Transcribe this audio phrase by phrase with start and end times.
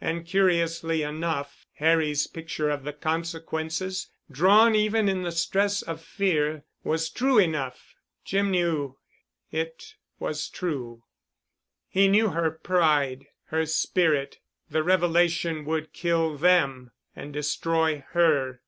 [0.00, 6.64] And curiously enough Harry's picture of the consequences, drawn even in the stress of fear,
[6.82, 8.96] was true enough—Jim knew
[9.52, 11.02] it—was true.
[11.90, 14.38] He knew her pride, her spirit.
[14.70, 18.62] The revelation would kill them—and destroy her.